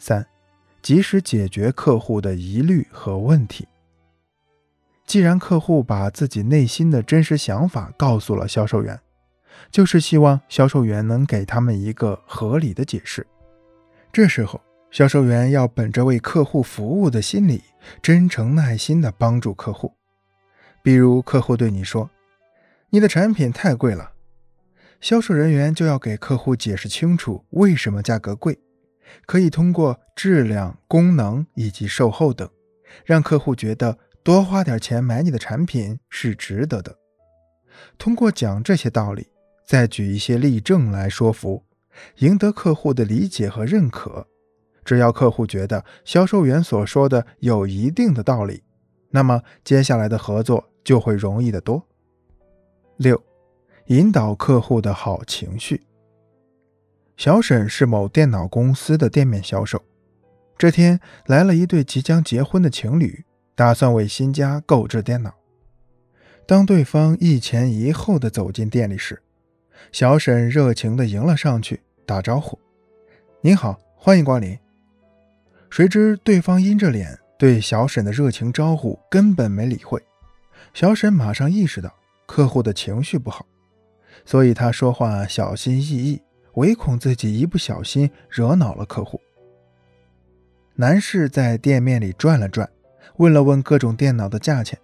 [0.00, 0.26] 三，
[0.82, 3.68] 及时解决客户的疑虑和问题。
[5.06, 8.98] 既然客户把自己内心的真实想法告诉了销售员，
[9.70, 13.26] 就是希望销售员能给他们一个合理的解释。
[14.10, 17.62] 这时候，销售员要本着为客户服务的心理，
[18.00, 19.92] 真诚耐心地帮助客户。
[20.82, 22.08] 比如，客户对你说
[22.88, 24.12] ：“你的产品太贵了。”
[25.00, 28.58] 销售人员就要给客户解释清楚为什么价格贵，
[29.26, 32.48] 可以通过质量、功能以及售后等，
[33.04, 33.98] 让客户觉得。
[34.22, 36.94] 多花点钱买你的产品是值得的。
[37.96, 39.28] 通过讲这些道理，
[39.66, 41.64] 再举一些例证来说服，
[42.18, 44.28] 赢得客户的理解和认可。
[44.84, 48.62] 只要客户觉得销售员所说的有一定的道理，
[49.08, 51.82] 那么接下来的合作就会容易得多。
[52.98, 53.20] 六，
[53.86, 55.82] 引导客户的好情绪。
[57.20, 59.84] 小沈是某电脑公司的店面销售。
[60.56, 63.22] 这天来了一对即将结婚的情侣。
[63.54, 65.34] 打算为新家购置电脑。
[66.46, 69.20] 当对方一前一后的走进店里时，
[69.92, 72.58] 小沈热情地迎了上去，打招呼
[73.44, 74.58] ：“您好，欢迎光临。”
[75.68, 80.02] 谁知对方阴着脸，对小沈的热情招呼根本没理会。
[80.72, 83.44] 小沈马上意识到客户的情绪不好，
[84.24, 86.22] 所以他说话小心翼翼，
[86.54, 89.20] 唯恐自己一不小心惹恼了客户。
[90.74, 92.68] 男士在店面里转了转。
[93.16, 94.78] 问了问各种电脑的价钱，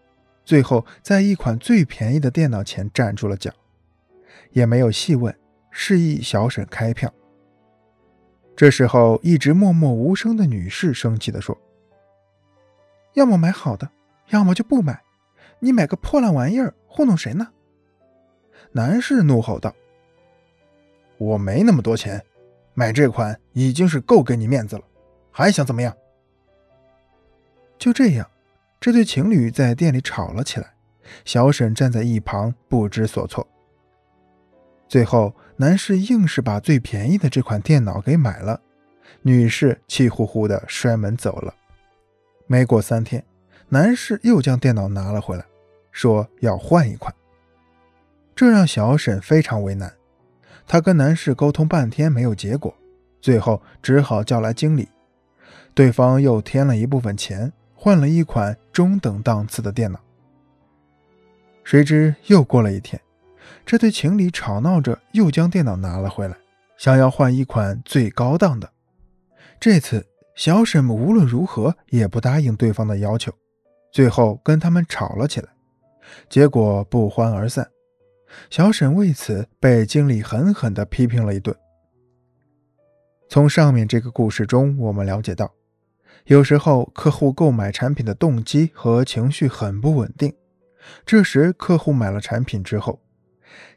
[0.44, 3.50] 最后在一款最便宜的电脑前站住了脚，
[4.50, 5.34] 也没有细问，
[5.70, 7.10] 示意小沈开票。
[8.54, 11.56] 这时候，一直默默无声的女士生气地说
[13.14, 13.88] ：“要么买好的，
[14.28, 15.00] 要么就不买，
[15.58, 17.48] 你买个破烂玩意儿糊弄谁呢？”
[18.72, 19.74] 男士怒吼道
[21.18, 22.22] ：“我没那么多钱，
[22.74, 24.82] 买这款已经是够给你面子了，
[25.30, 25.96] 还想怎么样？”
[27.78, 28.28] 就这样，
[28.80, 30.72] 这对情侣在店里吵了起来。
[31.24, 33.46] 小沈站在一旁不知所措。
[34.88, 38.60] 最后，男士硬是把最便宜的这款电脑给买了，
[39.22, 41.54] 女士气呼呼地摔门走了。
[42.46, 43.24] 没过三天，
[43.68, 45.44] 男士又将电脑拿了回来，
[45.92, 47.14] 说要换一款。
[48.34, 49.92] 这让小沈非常为难。
[50.66, 52.74] 他跟男士沟通半天没有结果，
[53.20, 54.88] 最后只好叫来经理。
[55.74, 57.52] 对方又添了一部分钱。
[57.78, 60.00] 换了一款中等档次的电脑，
[61.62, 63.00] 谁知又过了一天，
[63.66, 66.36] 这对情侣吵闹着又将电脑拿了回来，
[66.78, 68.68] 想要换一款最高档的。
[69.60, 73.30] 这次小沈无论如何也不答应对方的要求，
[73.92, 75.48] 最后跟他们吵了起来，
[76.30, 77.68] 结果不欢而散。
[78.50, 81.56] 小沈为此被经理狠狠地批评了一顿。
[83.28, 85.52] 从上面这个故事中，我们了解到。
[86.26, 90.34] 有时候，客户购买产品的动机和情绪很不稳定。
[91.04, 93.00] 这时，客户买了产品之后，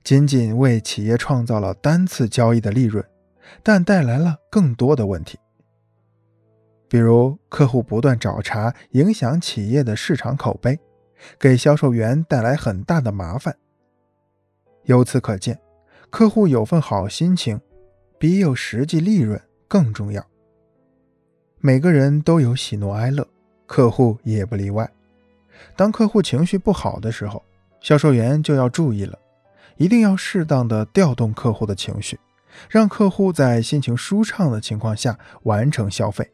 [0.04, 3.04] 仅仅为企业创造了单次交易的利润，
[3.62, 5.38] 但带来了更多的问题。
[6.88, 10.80] 比如，客户不断找茬，影响企业的市场口碑，
[11.40, 13.56] 给销售员带来很大的麻烦。
[14.90, 15.56] 由此可见，
[16.10, 17.62] 客户有份好心情，
[18.18, 20.26] 比有实际利润更重要。
[21.60, 23.28] 每个人都有喜怒哀乐，
[23.68, 24.90] 客户也不例外。
[25.76, 27.44] 当客户情绪不好的时候，
[27.80, 29.16] 销售员就要注意了，
[29.78, 32.20] 一定要适当的调动客户的情绪，
[32.68, 36.28] 让客户在心情舒畅的情况下完成消费。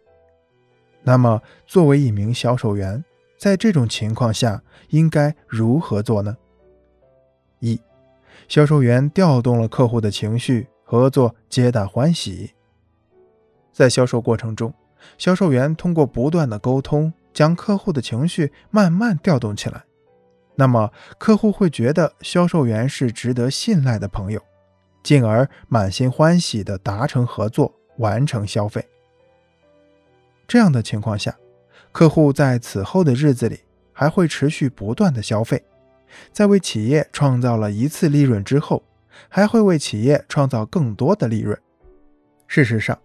[1.03, 3.03] 那么，作为一名销售员，
[3.37, 6.37] 在这种情况下应该如何做呢？
[7.59, 7.77] 一，
[8.47, 12.51] 销售员调动了客户的情绪，合作皆大欢喜。
[13.71, 14.73] 在销售过程中。
[15.19, 19.83] 销售员通过不断的沟通，将客户的情绪慢慢调动起来，
[20.55, 24.41] 那么客户会觉得销售员是值得信赖的朋友，
[25.03, 28.83] 进而满心欢喜地达成合作，完成消费。
[30.47, 31.37] 这样的情况下，
[31.91, 33.59] 客户在此后的日子里
[33.93, 35.63] 还会持续不断的消费，
[36.31, 38.83] 在为企业创造了一次利润之后，
[39.29, 41.59] 还会为企业创造更多的利润。
[42.47, 42.99] 事实上，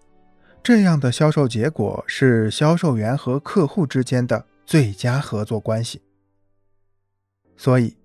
[0.62, 6.02] 这样的销售结果是销售员和客户之间的最佳合作关系。
[7.56, 7.96] 所以，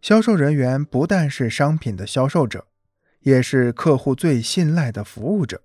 [0.00, 2.66] 销售人员不但是商品的销售者，
[3.20, 5.62] 也是客户最信赖的服务者。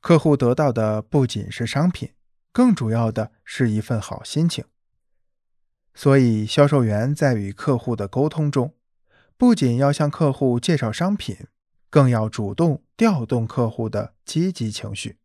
[0.00, 2.10] 客户得到的不仅是商品，
[2.52, 4.64] 更主要的是一份好心情。
[6.00, 8.72] 所以，销售员在与客户的沟通中，
[9.36, 11.36] 不仅要向客户介绍商品。
[11.90, 15.16] 更要主动调动客户的积极情绪。